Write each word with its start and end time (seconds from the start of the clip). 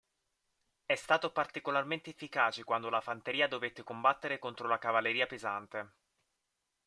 È 0.83 0.95
stato 0.95 1.31
particolarmente 1.31 2.09
efficace 2.09 2.63
quando 2.63 2.89
la 2.89 3.01
fanteria 3.01 3.47
dovette 3.47 3.83
combattere 3.83 4.39
contro 4.39 4.67
la 4.67 4.79
cavalleria 4.79 5.27
pesante. 5.27 5.93